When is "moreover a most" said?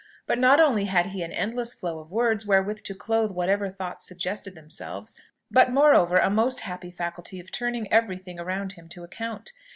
5.71-6.61